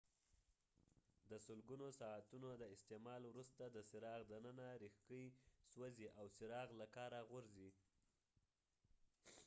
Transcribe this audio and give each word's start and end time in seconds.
د 1.29 1.31
سلګونو 1.47 1.87
ساعتونو 1.99 2.49
د 2.55 2.63
استعمال 2.75 3.21
وروسته 3.31 3.63
د 3.67 3.77
څراغ 3.89 4.19
دننه 4.31 4.67
ریښکۍ 4.81 5.25
سوځي 5.71 6.07
او 6.19 6.25
څراغ 6.37 6.69
له 6.79 6.85
کاره 6.95 7.21
غورځي 7.29 7.69